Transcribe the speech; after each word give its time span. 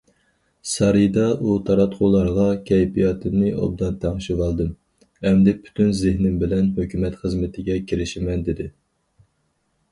سارىيىدا 0.67 1.25
ئۇ 1.49 1.57
تاراتقۇلارغا« 1.67 2.45
كەيپىياتىمنى 2.69 3.53
ئوبدان 3.67 3.99
تەڭشىۋالدىم، 4.07 4.73
ئەمدى 5.31 5.55
پۈتۈن 5.67 5.95
زېھنىم 6.01 6.43
بىلەن 6.45 6.75
ھۆكۈمەت 6.81 7.23
خىزمىتىگە 7.23 7.81
كىرىشىمەن» 7.93 8.47
دېدى. 8.51 8.71